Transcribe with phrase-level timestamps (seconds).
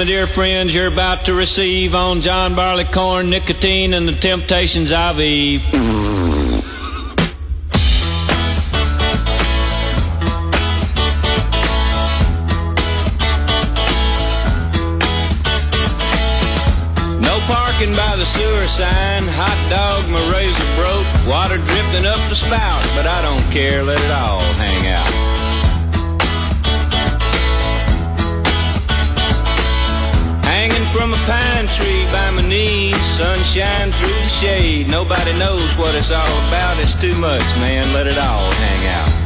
[0.00, 5.20] my dear friends, you're about to receive on John Barleycorn, Nicotine, and the Temptations of
[5.20, 5.62] Eve.
[5.70, 5.78] No
[17.44, 22.82] parking by the sewer sign, hot dog, my razor broke, water dripping up the spout,
[22.96, 24.29] but I don't care, let it all.
[33.20, 34.88] sunshine through the shade.
[34.88, 36.80] Nobody knows what it's all about.
[36.80, 37.92] It's too much, man.
[37.92, 39.19] Let it all hang out.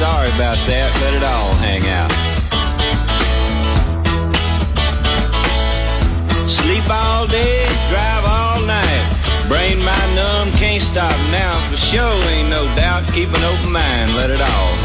[0.00, 0.88] Sorry about that.
[1.04, 2.08] Let it all hang out.
[6.48, 9.04] Sleep all day, drive all night.
[9.46, 11.60] Brain my numb, can't stop now.
[11.68, 13.12] For sure, ain't no doubt.
[13.12, 14.79] Keep an open mind, let it all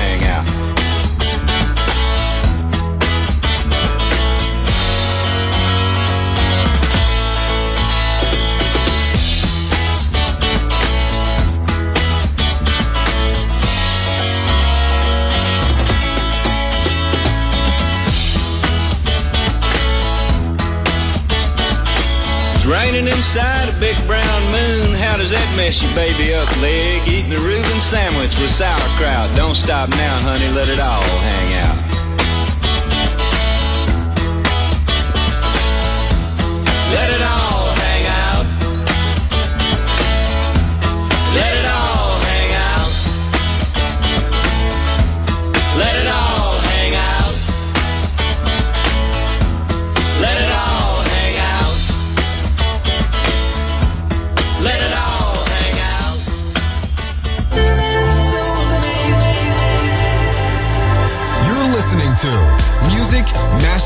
[25.56, 27.08] mess your baby up leg.
[27.08, 29.36] Eating a Reuben sandwich with sauerkraut.
[29.36, 31.75] Don't stop now, honey, let it all hang out.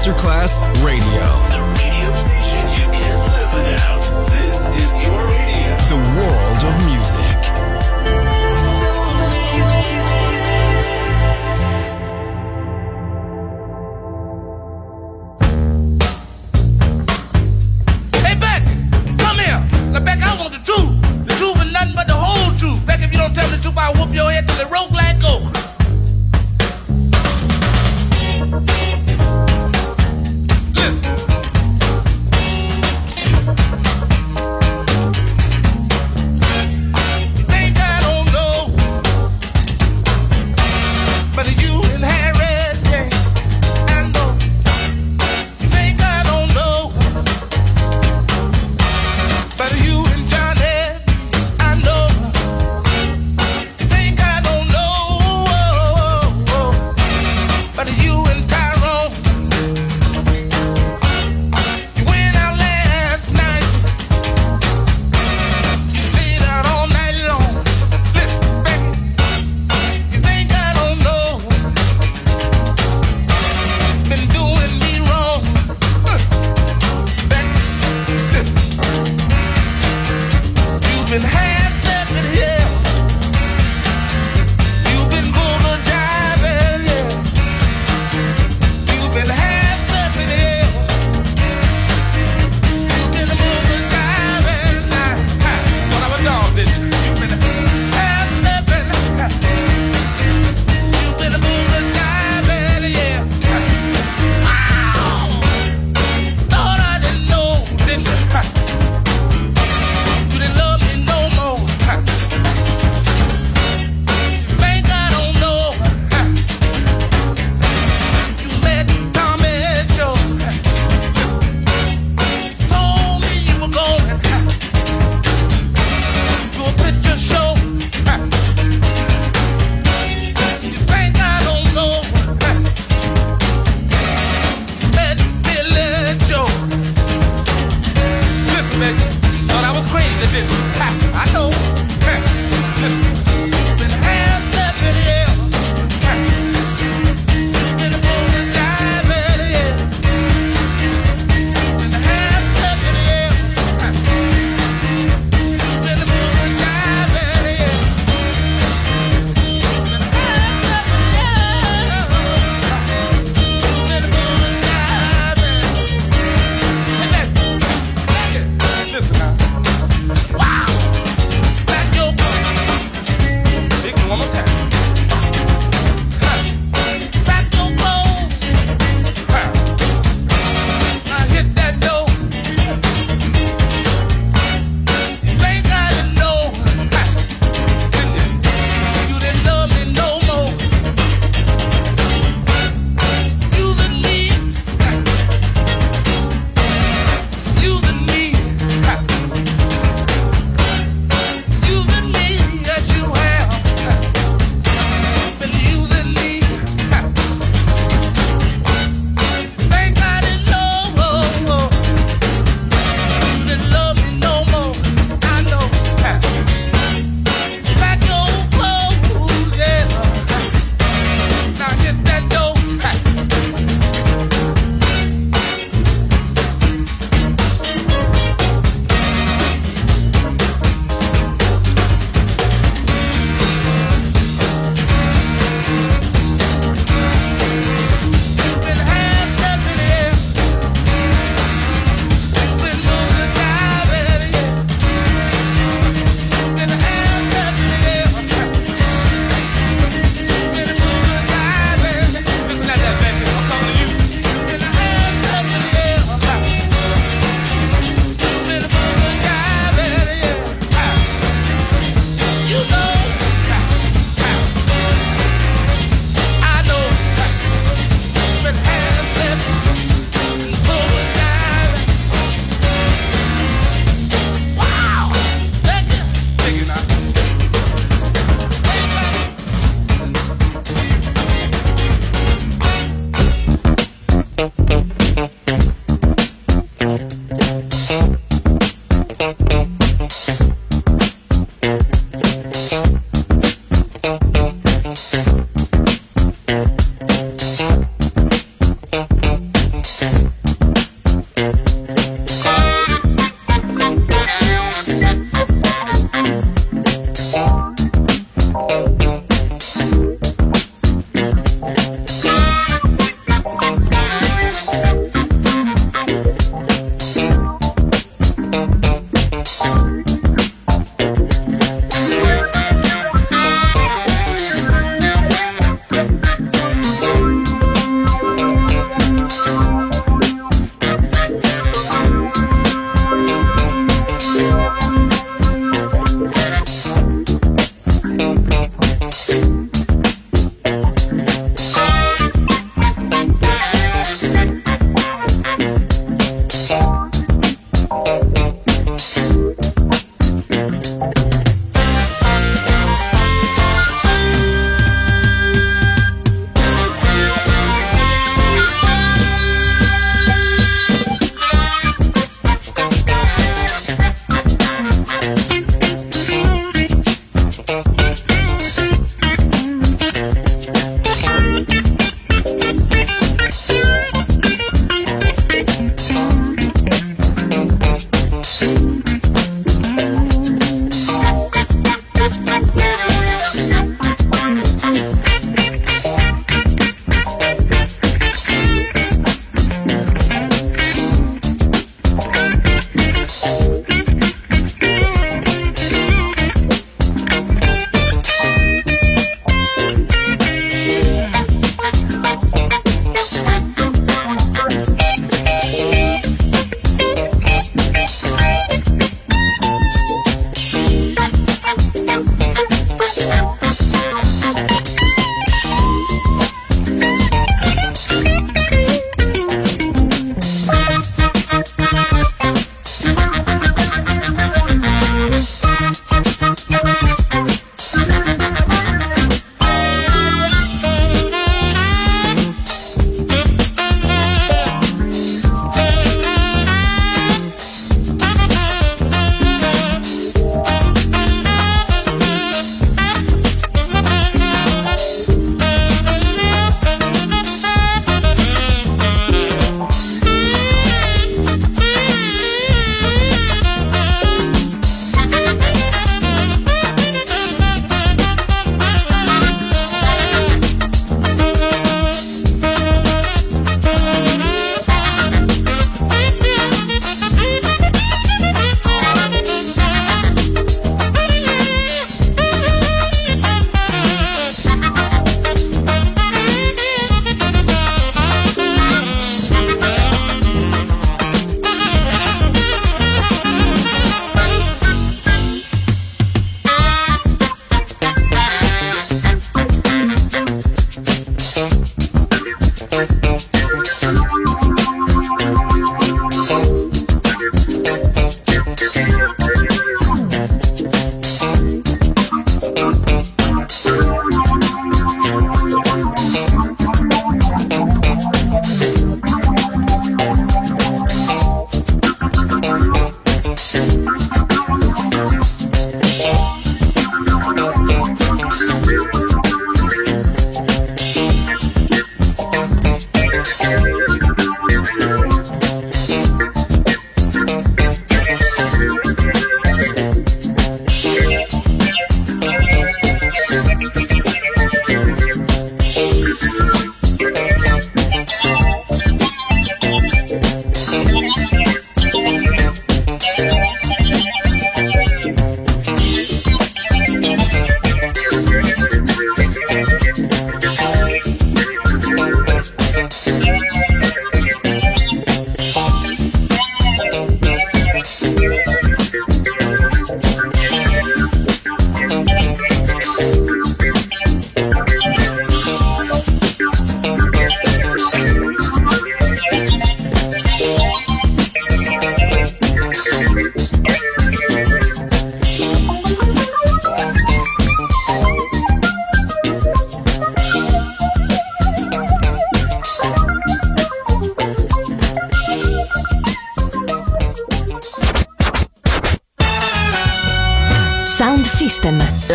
[0.10, 1.59] Masterclass Radio.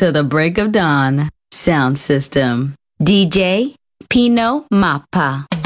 [0.00, 2.74] to the break of dawn sound system.
[3.02, 3.74] DJ
[4.08, 5.59] Pino Mappa.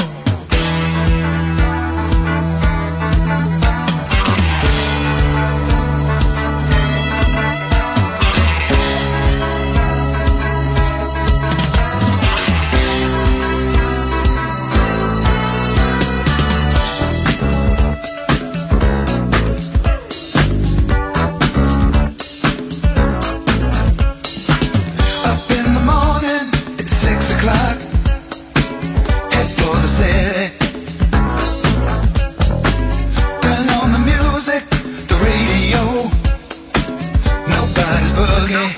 [37.95, 38.77] nobody's boogie.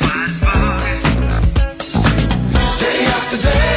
[2.79, 3.76] Day after day.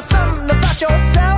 [0.00, 1.35] something about yourself.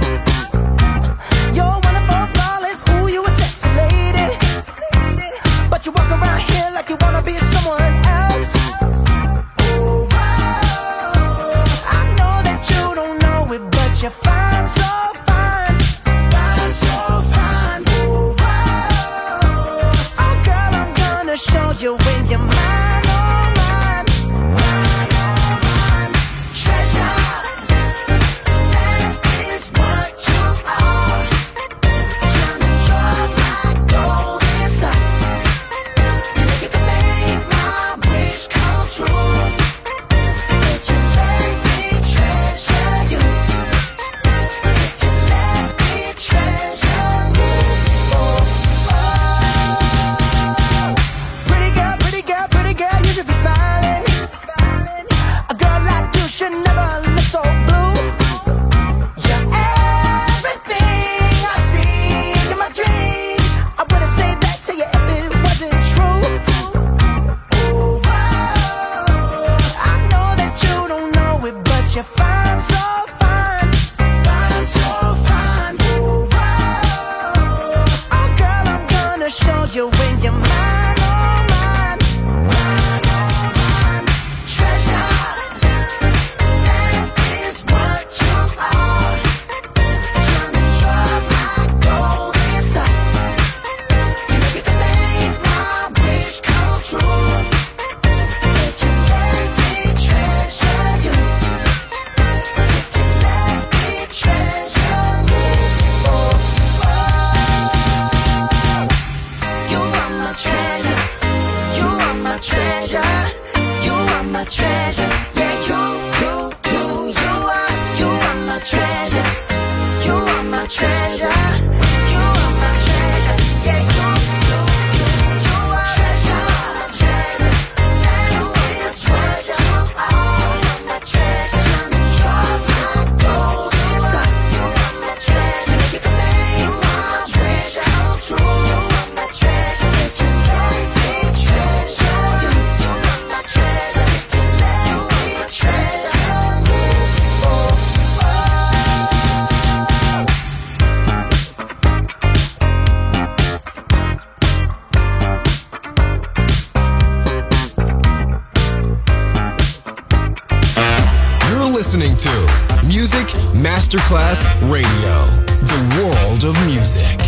[166.66, 167.27] Music.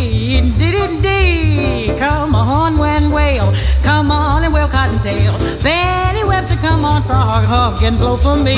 [1.97, 3.53] Come on, when whale,
[3.83, 5.33] come on and well cottontail.
[5.59, 8.57] Fanny Webster, come on, frog, hug and blow for me.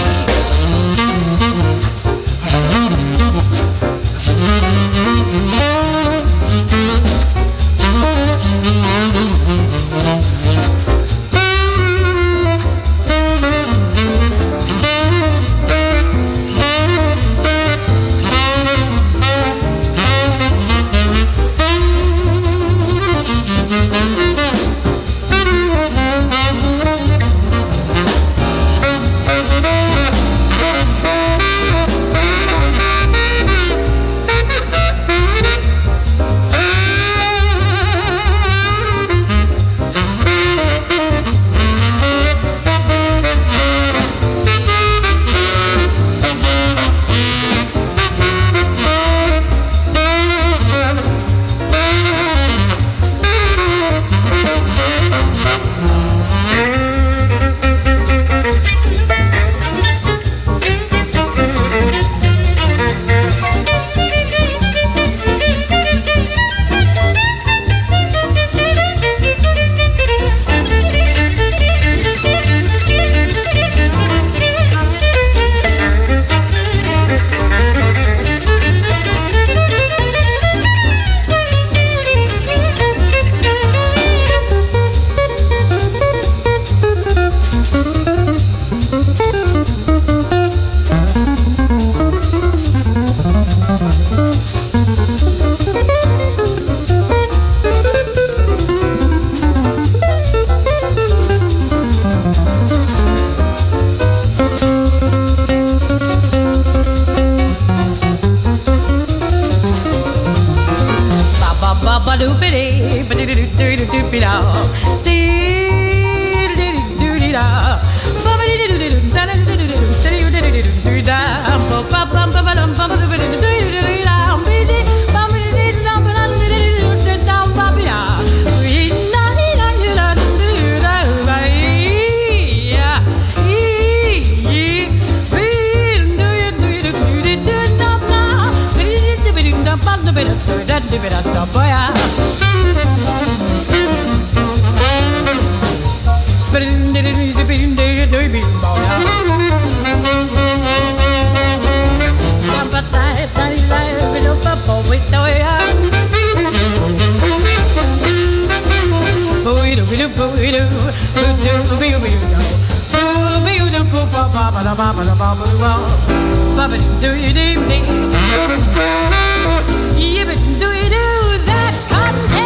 [171.46, 172.43] That's Cottontail.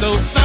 [0.00, 0.39] Punch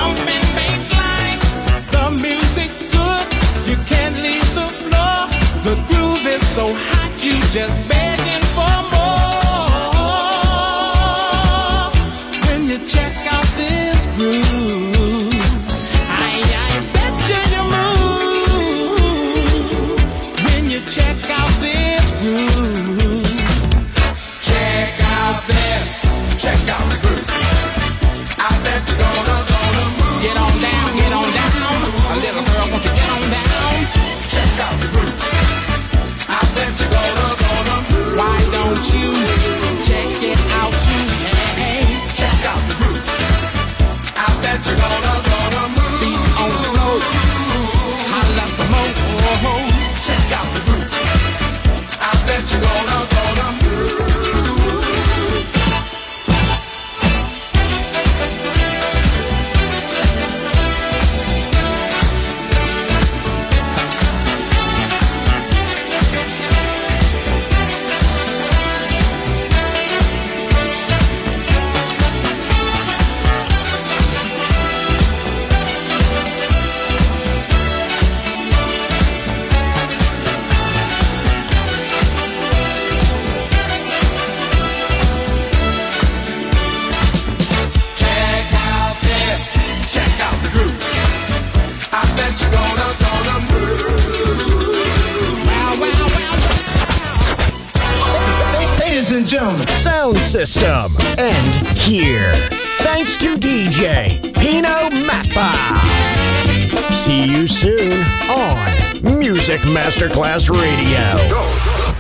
[109.96, 111.15] Masterclass Radio.